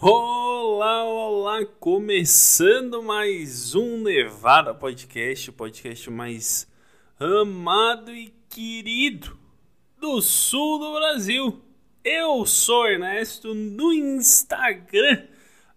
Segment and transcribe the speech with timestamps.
[0.00, 1.66] Olá, olá!
[1.66, 6.68] Começando mais um Nevada Podcast, o podcast mais
[7.18, 9.36] amado e querido
[9.98, 11.60] do sul do Brasil.
[12.04, 15.26] Eu sou Ernesto no Instagram,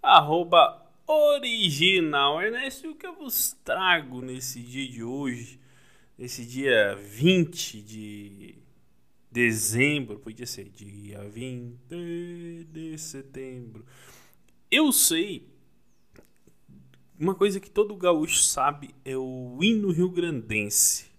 [0.04, 5.60] arroba original Ernesto, e o que eu vos trago nesse dia de hoje,
[6.16, 8.61] nesse dia 20 de
[9.32, 13.86] dezembro, podia ser dia 20 de setembro.
[14.70, 15.48] Eu sei,
[17.18, 21.10] uma coisa que todo gaúcho sabe é o hino rio-grandense.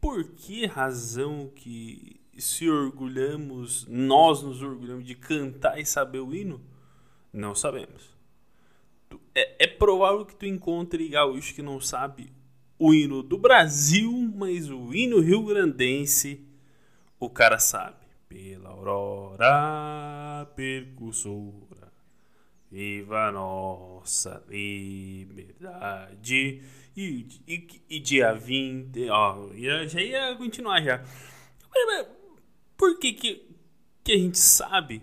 [0.00, 6.60] Por que razão que se orgulhamos, nós nos orgulhamos de cantar e saber o hino?
[7.32, 8.14] Não sabemos.
[9.34, 12.32] É, é provável que tu encontre gaúcho que não sabe
[12.78, 16.44] o hino do Brasil, mas o hino rio-grandense
[17.24, 18.04] o cara sabe.
[18.28, 21.92] Pela aurora percussora,
[22.70, 25.82] viva nossa liberdade.
[26.96, 29.50] E, e, e dia 20, ó,
[29.86, 31.02] já ia continuar já.
[31.72, 32.06] Mas,
[32.76, 33.54] por que, que
[34.04, 35.02] que a gente sabe?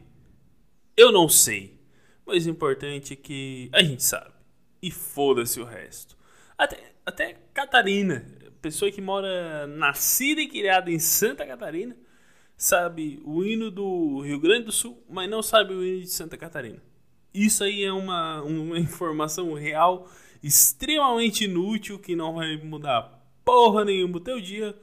[0.96, 1.82] Eu não sei.
[2.24, 4.32] Mas o importante é que a gente sabe.
[4.80, 6.16] E foda-se o resto.
[6.56, 8.24] Até, até Catarina,
[8.62, 11.98] pessoa que mora nascida e criada em Santa Catarina,
[12.62, 16.38] sabe o hino do Rio Grande do Sul, mas não sabe o hino de Santa
[16.38, 16.80] Catarina.
[17.34, 20.08] Isso aí é uma, uma informação real,
[20.44, 24.80] extremamente inútil, que não vai mudar porra nenhuma o teu dia,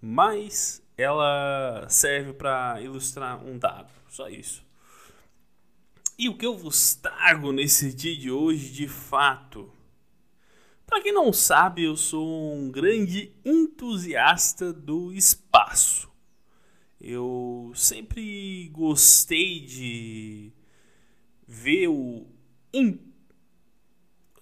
[0.00, 4.64] mas ela serve para ilustrar um dado, só isso.
[6.16, 9.72] E o que eu vos trago nesse dia de hoje, de fato,
[10.86, 16.08] para quem não sabe, eu sou um grande entusiasta do espaço.
[17.10, 20.52] Eu sempre gostei de
[21.46, 22.26] ver o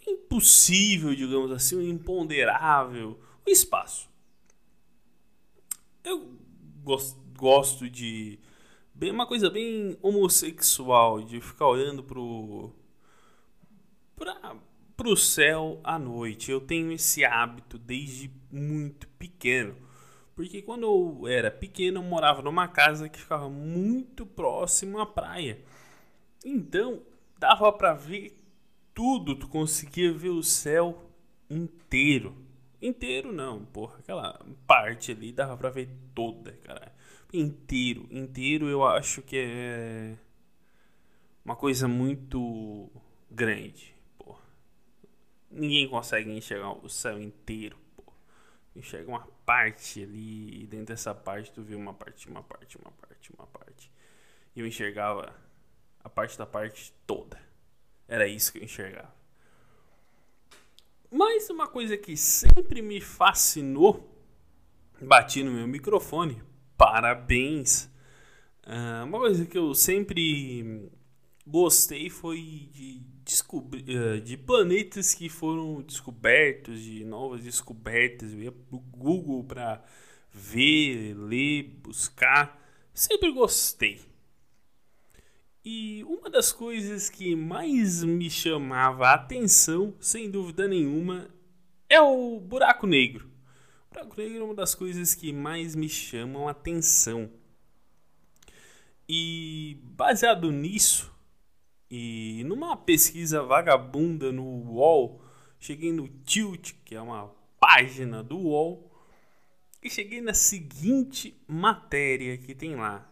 [0.04, 4.10] impossível, digamos assim, o imponderável, o espaço.
[6.02, 6.36] Eu
[7.34, 8.40] gosto de
[8.92, 12.72] bem uma coisa bem homossexual de ficar olhando pro
[14.16, 14.56] pra
[14.96, 16.50] para o céu à noite.
[16.50, 19.85] Eu tenho esse hábito desde muito pequeno.
[20.36, 25.58] Porque quando eu era pequeno, eu morava numa casa que ficava muito próximo à praia.
[26.44, 27.02] Então,
[27.38, 28.36] dava para ver
[28.94, 31.10] tudo, tu conseguia ver o céu
[31.48, 32.36] inteiro.
[32.82, 36.94] Inteiro não, porra, aquela parte ali dava para ver toda, cara.
[37.32, 40.16] Inteiro, inteiro eu acho que é
[41.42, 42.90] uma coisa muito
[43.30, 43.94] grande.
[45.50, 47.85] Ninguém consegue enxergar o céu inteiro.
[48.76, 52.92] Enxerga uma parte ali, e dentro dessa parte tu vê uma parte, uma parte, uma
[52.92, 53.90] parte, uma parte.
[54.54, 55.34] E eu enxergava
[56.04, 57.40] a parte da parte toda.
[58.06, 59.14] Era isso que eu enxergava.
[61.10, 64.14] Mas uma coisa que sempre me fascinou,
[65.00, 66.42] bati no meu microfone,
[66.76, 67.90] parabéns.
[68.66, 70.90] Uh, uma coisa que eu sempre
[71.46, 78.32] gostei foi de descobrir eh, de planetas que foram descobertos, de novas descobertas.
[78.32, 79.84] Eu ia pro Google para
[80.32, 82.60] ver, ler, buscar.
[82.92, 84.00] Sempre gostei.
[85.64, 91.28] E uma das coisas que mais me chamava a atenção, sem dúvida nenhuma,
[91.88, 93.28] é o buraco negro.
[93.90, 97.28] O buraco negro é uma das coisas que mais me chamam a atenção.
[99.08, 101.12] E baseado nisso,
[101.90, 105.22] e numa pesquisa vagabunda no UOL,
[105.58, 108.90] cheguei no Tilt, que é uma página do UOL,
[109.82, 113.08] e cheguei na seguinte matéria que tem lá.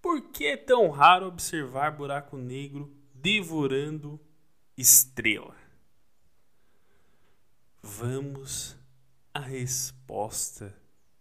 [0.00, 4.18] Por que é tão raro observar buraco negro devorando
[4.76, 5.54] estrela?
[7.82, 8.76] Vamos
[9.34, 10.74] à resposta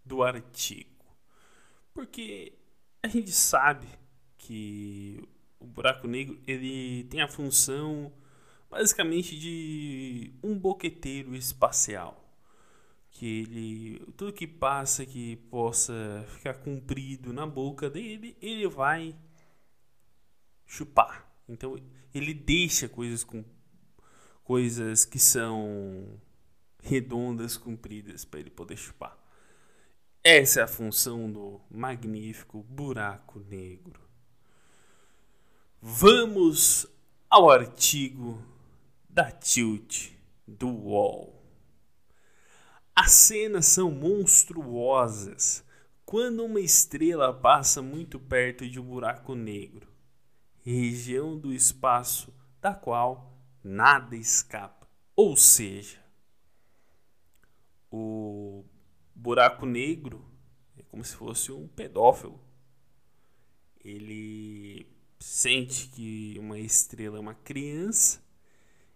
[0.06, 0.90] do artigo.
[1.94, 2.53] Porque
[3.03, 3.88] a gente sabe
[4.38, 5.28] que
[5.61, 8.11] o buraco negro ele tem a função
[8.69, 12.17] basicamente de um boqueteiro espacial.
[13.11, 19.16] Que ele tudo que passa que possa ficar comprido na boca dele ele vai
[20.66, 21.29] chupar.
[21.47, 21.78] Então
[22.14, 23.43] ele deixa coisas com
[24.43, 26.19] coisas que são
[26.81, 29.17] redondas compridas para ele poder chupar.
[30.23, 34.10] Essa é a função do magnífico buraco negro
[35.83, 36.85] Vamos
[37.28, 38.39] ao artigo
[39.09, 40.11] da Tilt
[40.47, 41.43] do UOL.
[42.95, 45.66] As cenas são monstruosas
[46.05, 49.87] quando uma estrela passa muito perto de um buraco negro.
[50.63, 52.31] região do espaço
[52.61, 54.87] da qual nada escapa.
[55.16, 55.99] Ou seja,
[57.89, 58.63] o
[59.16, 60.23] buraco negro
[60.78, 62.39] é como se fosse um pedófilo.
[63.83, 68.20] Ele sente que uma estrela é uma criança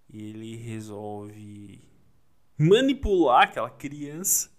[0.09, 1.87] e ele resolve
[2.57, 4.49] manipular aquela criança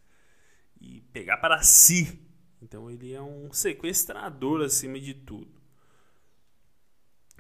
[0.81, 2.25] e pegar para si.
[2.63, 5.61] Então ele é um sequestrador acima de tudo.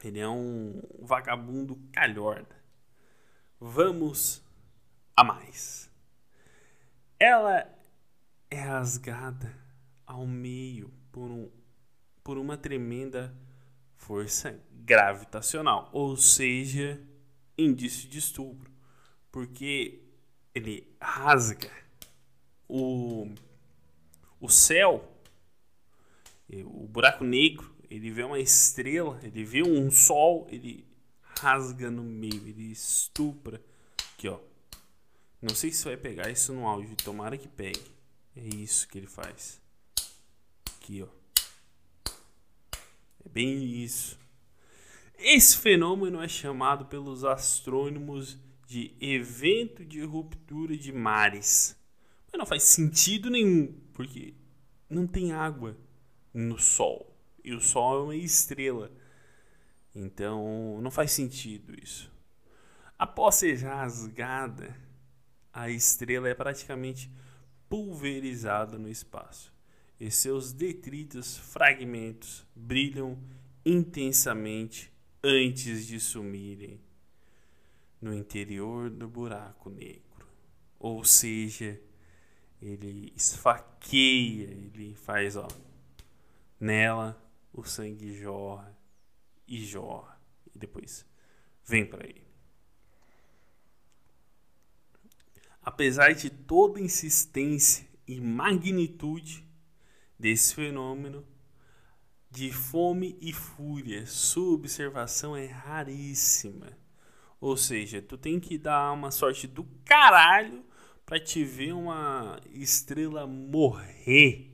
[0.02, 2.54] Ele é um vagabundo calhorda.
[3.60, 4.42] Vamos
[5.16, 5.88] a mais.
[7.18, 7.72] Ela
[8.50, 9.56] é rasgada
[10.04, 11.48] ao meio por, um,
[12.22, 13.34] por uma tremenda
[13.96, 17.00] força gravitacional, ou seja,
[17.58, 18.70] indício de estupro,
[19.32, 20.00] porque
[20.54, 21.70] ele rasga
[22.68, 23.28] o,
[24.40, 25.12] o céu,
[26.64, 30.86] o buraco negro, ele vê uma estrela, ele vê um sol, ele
[31.40, 33.62] rasga no meio, ele estupra.
[34.14, 34.38] Aqui, ó.
[35.40, 37.84] Não sei se vai pegar isso no áudio, tomara que pegue.
[38.34, 39.60] É isso que ele faz.
[40.76, 41.15] Aqui, ó.
[43.26, 44.16] É bem isso.
[45.18, 48.38] Esse fenômeno é chamado pelos astrônomos
[48.68, 51.76] de evento de ruptura de mares.
[52.30, 54.34] Mas não faz sentido nenhum, porque
[54.88, 55.76] não tem água
[56.32, 57.18] no Sol.
[57.42, 58.92] E o Sol é uma estrela.
[59.92, 62.12] Então não faz sentido isso.
[62.96, 64.76] Após ser rasgada,
[65.52, 67.10] a estrela é praticamente
[67.68, 69.55] pulverizada no espaço.
[69.98, 73.18] E seus detritos fragmentos brilham
[73.64, 76.80] intensamente antes de sumirem
[78.00, 80.26] no interior do buraco negro.
[80.78, 81.80] Ou seja,
[82.60, 85.48] ele esfaqueia, ele faz, ó,
[86.60, 87.20] nela
[87.52, 88.76] o sangue jorra
[89.48, 90.20] e jorra
[90.54, 91.06] e depois
[91.64, 92.26] vem para ele.
[95.62, 99.45] Apesar de toda insistência e magnitude
[100.18, 101.24] desse fenômeno
[102.30, 106.76] de fome e fúria, sua observação é raríssima
[107.40, 110.64] ou seja, tu tem que dar uma sorte do caralho
[111.04, 114.52] para te ver uma estrela morrer.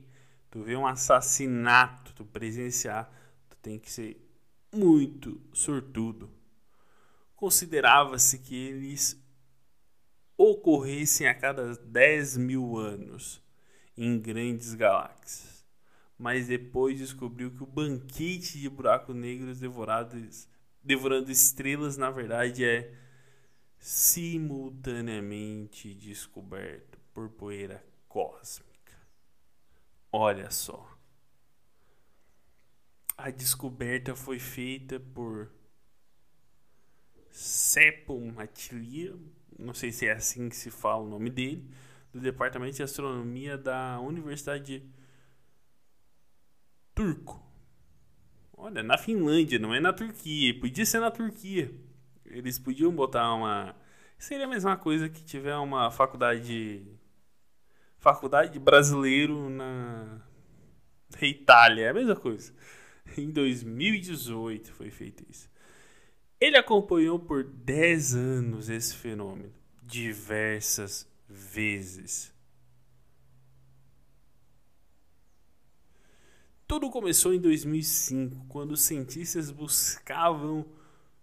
[0.51, 3.11] Tu ver um assassinato, tu presenciar,
[3.49, 4.17] tu tem que ser
[4.71, 6.29] muito sortudo.
[7.35, 9.19] Considerava-se que eles
[10.37, 13.41] ocorressem a cada 10 mil anos
[13.97, 15.52] em grandes galáxias.
[16.17, 20.47] Mas depois descobriu que o banquete de buracos negros devorados
[20.83, 22.93] devorando estrelas, na verdade, é
[23.79, 28.97] simultaneamente descoberto por poeira cósmica.
[30.11, 30.89] Olha só.
[33.17, 35.51] A descoberta foi feita por
[37.31, 39.15] Seppo Matilia,
[39.57, 41.67] não sei se é assim que se fala o nome dele,
[42.11, 44.83] do Departamento de Astronomia da Universidade
[46.93, 47.43] Turco
[48.65, 50.57] Olha, na Finlândia, não é na Turquia.
[50.57, 51.69] Podia ser na Turquia.
[52.25, 53.75] Eles podiam botar uma.
[54.17, 56.81] Seria a mesma coisa que tiver uma faculdade.
[57.99, 60.21] Faculdade brasileiro na.
[61.21, 61.87] Itália.
[61.87, 62.53] É a mesma coisa.
[63.17, 65.49] Em 2018 foi feito isso.
[66.39, 72.32] Ele acompanhou por 10 anos esse fenômeno, diversas vezes.
[76.73, 80.65] Tudo começou em 2005, quando os cientistas buscavam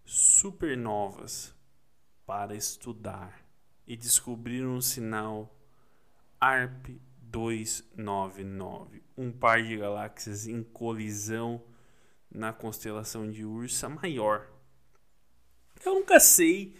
[0.05, 1.53] supernovas
[2.25, 3.45] para estudar
[3.85, 5.53] e descobriram um sinal
[6.41, 6.91] ARP
[7.23, 11.61] 299, um par de galáxias em colisão
[12.31, 14.49] na constelação de Ursa Maior.
[15.85, 16.77] Eu nunca sei,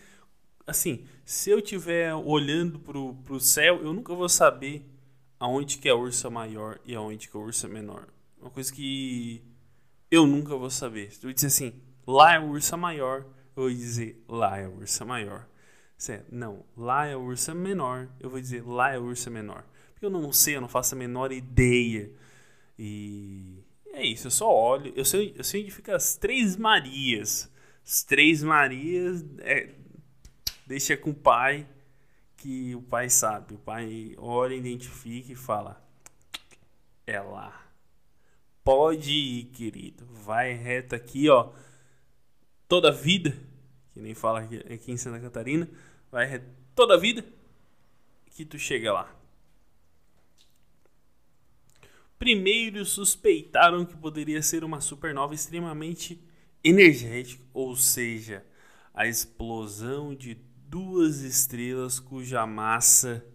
[0.65, 2.97] assim, se eu estiver olhando para
[3.35, 4.89] o céu, eu nunca vou saber
[5.41, 8.20] aonde que é a Ursa Maior e aonde que é a Ursa Menor.
[8.41, 9.43] Uma coisa que
[10.11, 11.13] eu nunca vou saber.
[11.13, 13.21] Se tu disser assim, lá é a ursa maior,
[13.57, 15.47] eu vou dizer lá é a ursa maior.
[15.97, 16.35] Certo?
[16.35, 19.65] Não, lá é a ursa menor, eu vou dizer lá é a ursa menor.
[19.93, 22.11] Porque eu não sei, eu não faço a menor ideia.
[22.79, 24.93] E é isso, eu só olho.
[24.97, 27.51] Eu sei, eu sei onde fica as Três Marias.
[27.85, 29.75] As Três Marias é,
[30.67, 31.67] deixa com o pai,
[32.39, 33.55] que o pai sabe.
[33.55, 35.87] O pai olha, identifica e fala:
[37.07, 37.70] é lá.
[38.71, 40.07] Pode ir, querido.
[40.07, 41.51] Vai reto aqui, ó.
[42.69, 43.37] Toda vida,
[43.93, 45.69] que nem fala aqui em Santa Catarina,
[46.09, 47.25] vai reto toda a vida
[48.27, 49.13] que tu chega lá.
[52.17, 56.23] Primeiro suspeitaram que poderia ser uma supernova extremamente
[56.63, 58.47] energético, ou seja,
[58.95, 63.27] a explosão de duas estrelas cuja massa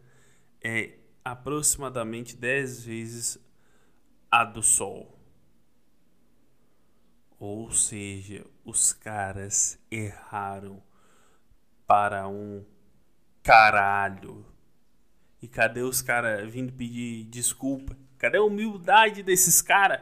[0.64, 0.94] é
[1.26, 3.38] aproximadamente 10 vezes
[4.32, 5.14] a do Sol.
[7.46, 10.82] Ou seja, os caras erraram
[11.86, 12.66] para um
[13.44, 14.44] caralho.
[15.40, 17.96] E cadê os caras vindo pedir desculpa?
[18.18, 20.02] Cadê a humildade desses caras?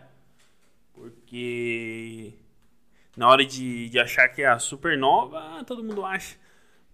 [0.94, 2.34] Porque
[3.18, 6.38] na hora de, de achar que é a supernova, todo mundo acha.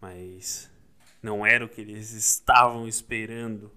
[0.01, 0.67] Mas
[1.21, 3.71] não era o que eles estavam esperando.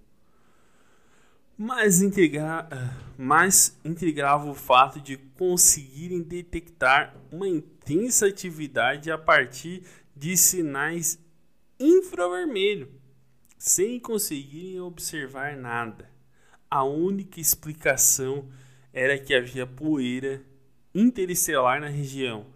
[1.56, 2.68] Mas, intriga,
[3.16, 9.82] mas intrigava o fato de conseguirem detectar uma intensa atividade a partir
[10.16, 11.18] de sinais
[11.78, 12.90] infravermelho,
[13.58, 16.10] sem conseguirem observar nada.
[16.70, 18.48] A única explicação
[18.92, 20.42] era que havia poeira
[20.94, 22.46] interestelar na região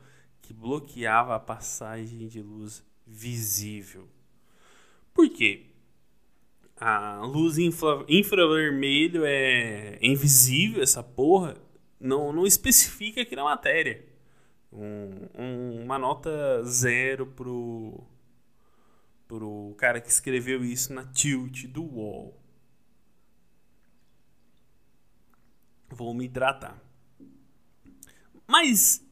[0.40, 4.08] que bloqueava a passagem de luz visível.
[5.12, 5.66] Por quê?
[6.78, 11.56] A luz infra, infravermelho é invisível, essa porra,
[11.98, 14.04] não, não especifica aqui na matéria.
[14.70, 18.06] Um, um, uma nota zero pro,
[19.26, 22.38] pro cara que escreveu isso na tilt do UOL.
[25.88, 26.78] Vou me hidratar.
[28.46, 29.02] Mas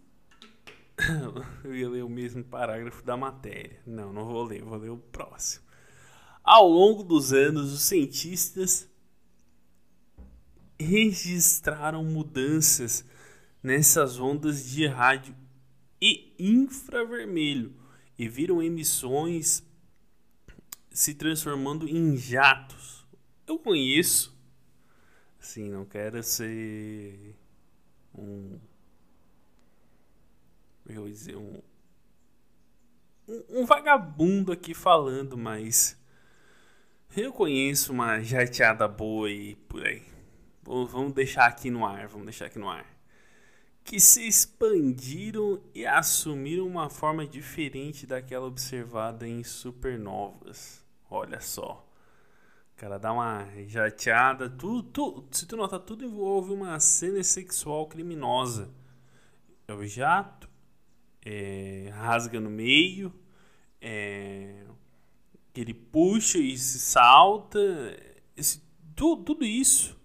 [1.64, 3.80] eu ia ler o mesmo parágrafo da matéria.
[3.87, 5.64] Não, não vou ler, vou ler o próximo.
[6.44, 8.86] Ao longo dos anos, os cientistas
[10.78, 13.02] registraram mudanças
[13.62, 15.34] nessas ondas de rádio
[15.98, 17.74] e infravermelho
[18.18, 19.62] e viram emissões
[20.90, 23.06] se transformando em jatos.
[23.46, 24.36] Eu conheço,
[25.40, 27.34] assim, não quero ser
[28.14, 28.60] um
[30.86, 31.62] eu dizer, um,
[33.26, 35.98] um, um vagabundo aqui falando, mas
[37.16, 40.02] eu conheço uma jateada boa e por aí.
[40.62, 42.87] Vamos deixar aqui no ar, vamos deixar aqui no ar.
[43.85, 50.85] Que se expandiram e assumiram uma forma diferente daquela observada em supernovas.
[51.11, 51.87] Olha só.
[52.73, 57.87] O cara dá uma jateada, tudo, tudo, se tu notar, tudo envolve uma cena sexual
[57.87, 58.75] criminosa.
[59.68, 60.49] É o jato,
[61.25, 63.14] é, rasga no meio,
[63.80, 64.63] é,
[65.64, 67.59] ele puxa e se salta.
[68.37, 68.62] Esse,
[68.94, 69.99] tudo, tudo isso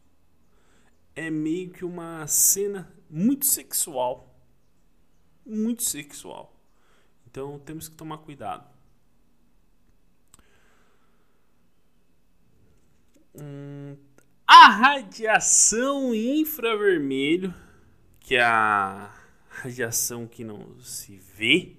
[1.14, 4.42] é meio que uma cena muito sexual.
[5.46, 6.58] Muito sexual.
[7.28, 8.68] Então temos que tomar cuidado.
[13.36, 13.98] Hum,
[14.48, 17.54] a radiação infravermelho,
[18.20, 19.14] que é a
[19.50, 21.79] radiação que não se vê,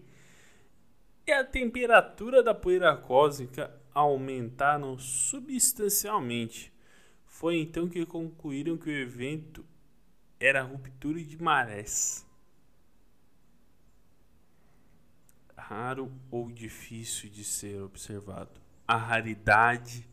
[1.31, 6.73] e a temperatura da poeira cósmica aumentaram substancialmente.
[7.25, 9.65] Foi então que concluíram que o evento
[10.41, 12.27] era ruptura de marés.
[15.57, 18.61] Raro ou difícil de ser observado.
[18.87, 20.09] A raridade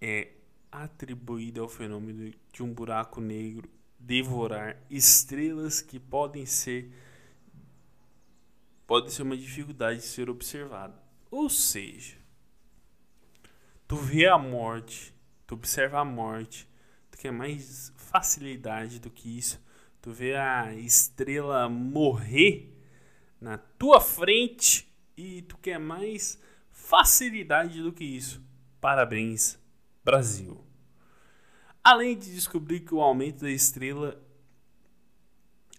[0.00, 0.32] é
[0.72, 6.90] atribuída ao fenômeno de um buraco negro devorar estrelas que podem ser
[8.94, 10.94] pode ser uma dificuldade de ser observada.
[11.28, 12.16] Ou seja,
[13.88, 15.12] tu vê a morte,
[15.48, 16.68] tu observa a morte,
[17.10, 19.60] tu quer mais facilidade do que isso.
[20.00, 22.72] Tu vê a estrela morrer
[23.40, 28.40] na tua frente e tu quer mais facilidade do que isso.
[28.80, 29.58] Parabéns,
[30.04, 30.64] Brasil.
[31.82, 34.24] Além de descobrir que o aumento da estrela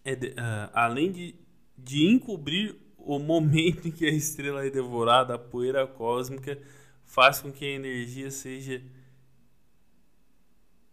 [0.03, 1.33] é de, uh, além de,
[1.77, 6.59] de encobrir o momento em que a estrela é devorada, a poeira cósmica
[7.03, 8.81] faz com que a energia seja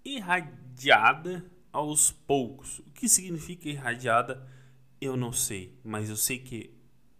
[0.04, 2.80] irradiada aos poucos.
[2.80, 4.46] O que significa irradiada?
[5.00, 6.74] Eu não sei, mas eu sei que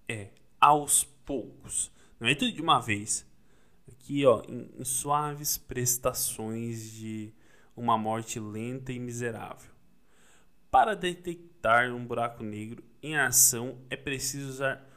[0.07, 0.29] é
[0.61, 1.91] aos poucos.
[2.21, 3.27] Não é tudo de uma vez.
[3.89, 7.33] Aqui, ó, em, em suaves prestações de
[7.75, 9.71] uma morte lenta e miserável.
[10.71, 11.52] Para detectar
[11.93, 14.89] um buraco negro em ação é preciso usar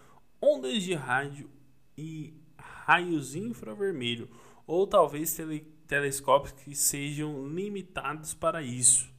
[0.42, 1.50] ondas de rádio
[1.98, 4.30] e raios infravermelho,
[4.68, 9.14] ou talvez tele telescópios que sejam limitados para isso.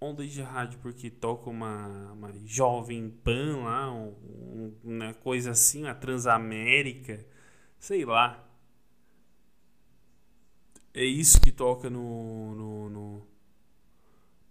[0.00, 5.86] Ondas de rádio porque toca uma, uma jovem pan lá, um, um, uma coisa assim,
[5.86, 7.26] a Transamérica,
[7.78, 8.44] sei lá.
[10.94, 13.26] É isso que toca no, no, no,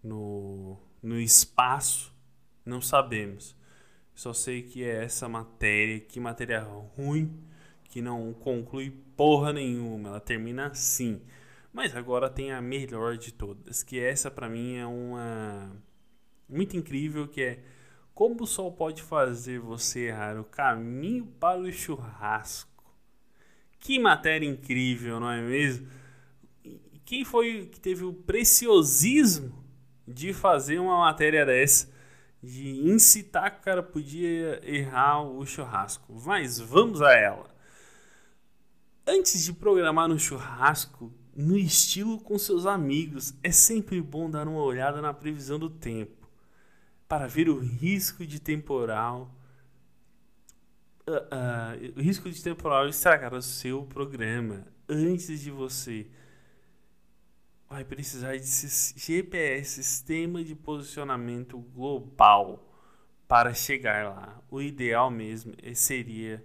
[0.04, 2.14] no, no espaço?
[2.66, 3.56] Não sabemos.
[4.14, 6.62] Só sei que é essa matéria, que matéria
[6.96, 7.40] ruim,
[7.86, 10.10] que não conclui porra nenhuma.
[10.10, 11.22] Ela termina assim.
[11.72, 15.72] Mas agora tem a melhor de todas, que essa para mim é uma
[16.50, 17.64] muito incrível, que é
[18.14, 22.84] como o sol pode fazer você errar o caminho para o churrasco.
[23.80, 25.88] Que matéria incrível, não é mesmo?
[27.06, 29.67] Quem foi que teve o preciosismo
[30.08, 31.90] de fazer uma matéria dessa?
[32.42, 36.14] De incitar que o cara podia errar o churrasco.
[36.26, 37.54] Mas vamos a ela.
[39.06, 44.62] Antes de programar no churrasco, no estilo com seus amigos, é sempre bom dar uma
[44.62, 46.28] olhada na previsão do tempo
[47.08, 49.34] para ver o risco de temporal.
[51.08, 56.08] Uh, uh, o risco de temporal estragar o seu programa antes de você
[57.70, 62.64] vai precisar de GPS, sistema de posicionamento global,
[63.28, 64.42] para chegar lá.
[64.50, 66.44] O ideal mesmo seria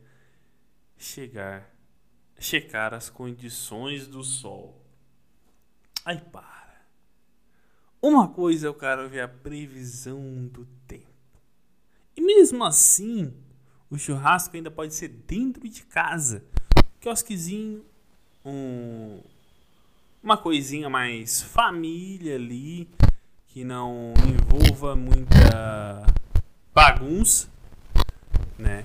[0.97, 1.73] chegar,
[2.39, 4.85] checar as condições do Sol.
[6.05, 6.83] Aí para.
[8.01, 11.07] Uma coisa eu quero ver a previsão do tempo.
[12.17, 13.33] E mesmo assim,
[13.89, 16.45] o churrasco ainda pode ser dentro de casa.
[16.99, 17.87] Quiosquezinho,
[18.45, 19.23] um,
[20.23, 22.89] uma coisinha mais família ali,
[23.49, 26.07] que não envolva muita
[26.73, 27.49] bagunça,
[28.57, 28.85] né?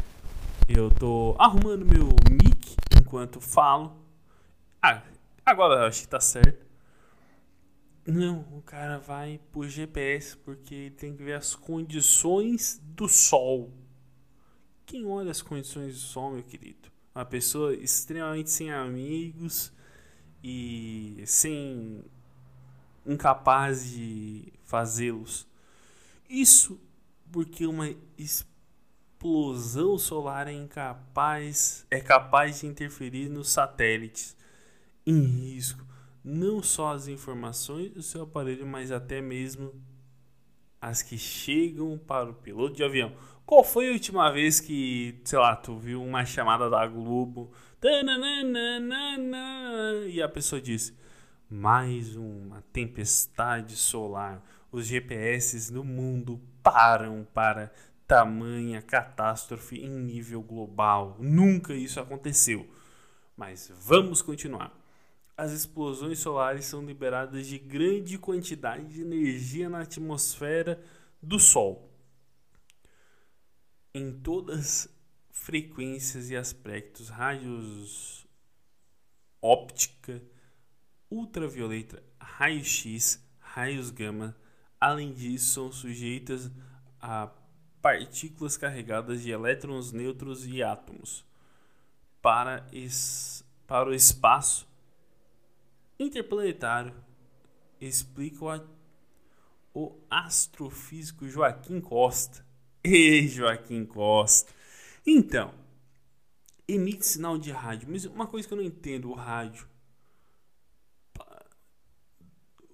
[0.67, 3.95] Eu tô arrumando meu mic enquanto falo.
[4.81, 5.03] Ah,
[5.45, 6.65] agora eu acho que tá certo.
[8.05, 13.71] Não, o cara vai por GPS porque tem que ver as condições do sol.
[14.85, 16.89] Quem olha as condições do sol, meu querido?
[17.13, 19.73] Uma pessoa extremamente sem amigos,
[20.49, 22.03] e sem
[23.05, 25.47] incapaz de fazê-los.
[26.29, 26.79] Isso
[27.31, 34.35] porque uma explosão solar é incapaz é capaz de interferir nos satélites
[35.05, 35.87] em risco
[36.27, 39.73] não só as informações do seu aparelho, mas até mesmo
[40.81, 43.13] as que chegam para o piloto de avião.
[43.45, 47.49] Qual foi a última vez que, sei lá, tu viu uma chamada da Globo
[50.09, 50.95] e a pessoa disse:
[51.49, 54.43] mais uma tempestade solar.
[54.71, 57.71] Os GPS no mundo param para
[58.07, 61.17] tamanha catástrofe em nível global.
[61.19, 62.67] Nunca isso aconteceu.
[63.35, 64.75] Mas vamos continuar.
[65.37, 70.83] As explosões solares são liberadas de grande quantidade de energia na atmosfera
[71.21, 71.93] do Sol.
[73.93, 74.89] Em todas
[75.37, 78.27] frequências e aspectos, raios
[79.41, 80.21] óptica,
[81.09, 84.35] ultravioleta, raio-x, raios gama.
[84.79, 86.51] Além disso, são sujeitas
[86.99, 87.31] a
[87.81, 91.25] partículas carregadas de elétrons, nêutrons e átomos.
[92.21, 94.67] Para, es, para o espaço
[95.97, 96.93] interplanetário,
[97.79, 98.67] explica o,
[99.73, 102.45] o astrofísico Joaquim Costa.
[102.83, 104.56] Ei, Joaquim Costa!
[105.07, 105.53] Então,
[106.67, 107.87] emite sinal de rádio.
[107.89, 109.67] Mas uma coisa que eu não entendo, o rádio.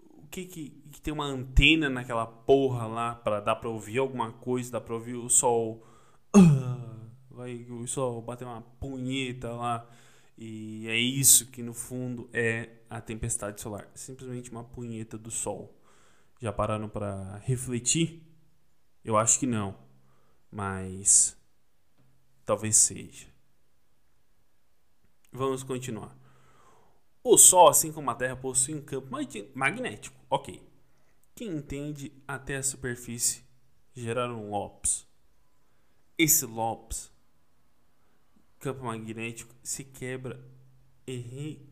[0.10, 4.32] O que que, que tem uma antena naquela porra lá para dar para ouvir alguma
[4.32, 5.86] coisa, dá para ouvir o sol
[7.34, 9.88] vai o sol bater uma punheta lá
[10.38, 15.80] e é isso que no fundo é a tempestade solar, simplesmente uma punheta do sol.
[16.40, 18.24] Já pararam para refletir?
[19.06, 19.76] Eu acho que não.
[20.52, 21.38] Mas
[22.46, 23.28] Talvez seja.
[25.32, 26.16] Vamos continuar.
[27.24, 29.10] O Sol, assim como a Terra, possui um campo
[29.56, 30.20] magnético.
[30.30, 30.62] Ok.
[31.34, 33.44] Quem entende até a superfície
[33.96, 35.08] gerar um lopes.
[36.18, 37.10] Esse lopes,
[38.60, 40.40] campo magnético, se quebra
[41.08, 41.66] e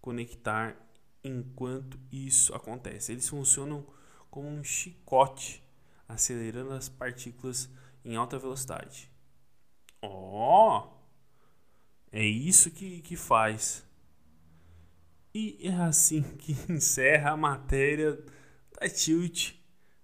[0.00, 0.76] reconectar
[1.22, 3.12] enquanto isso acontece.
[3.12, 3.86] Eles funcionam
[4.30, 5.62] como um chicote,
[6.08, 7.68] acelerando as partículas
[8.04, 9.11] em alta velocidade.
[10.02, 10.80] Ó!
[10.80, 10.92] Oh,
[12.10, 13.86] é isso que, que faz.
[15.34, 18.18] E é assim que encerra a matéria
[18.78, 19.54] da Tilt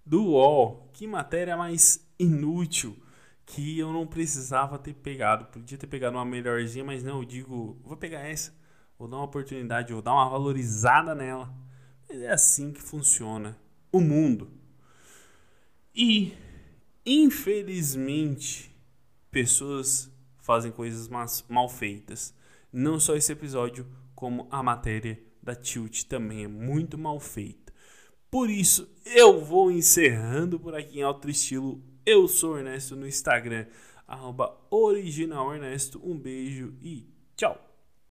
[0.05, 0.89] do UOL.
[0.93, 2.97] Que matéria mais inútil
[3.45, 5.45] que eu não precisava ter pegado.
[5.45, 8.53] Podia ter pegado uma melhorzinha, mas não, eu digo, vou pegar essa,
[8.97, 11.51] vou dar uma oportunidade, vou dar uma valorizada nela.
[12.07, 13.57] Mas é assim que funciona
[13.91, 14.51] o mundo.
[15.95, 16.33] E,
[17.05, 18.68] infelizmente,
[19.31, 21.09] pessoas fazem coisas
[21.47, 22.33] mal feitas.
[22.71, 27.73] Não só esse episódio, como a matéria da Tilt também é muito mal feita.
[28.29, 33.65] Por isso, eu vou encerrando por aqui em alto estilo Eu sou Ernesto no Instagram,
[34.07, 35.99] arroba original Ernesto.
[36.03, 37.68] Um beijo e tchau!